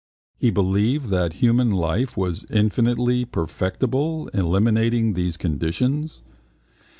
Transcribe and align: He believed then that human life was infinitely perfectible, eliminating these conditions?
He 0.39 0.49
believed 0.49 1.09
then 1.09 1.11
that 1.11 1.33
human 1.33 1.69
life 1.69 2.17
was 2.17 2.43
infinitely 2.45 3.23
perfectible, 3.23 4.29
eliminating 4.29 5.13
these 5.13 5.37
conditions? 5.37 6.23